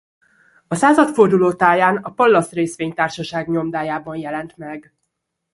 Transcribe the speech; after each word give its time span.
A 0.67 0.75
századforduló 0.75 1.53
táján 1.53 1.97
a 1.97 2.11
Pallas 2.13 2.49
Részvénytársaság 2.51 3.47
nyomdájában 3.49 4.15
jelent 4.15 4.57
meg. 4.57 4.93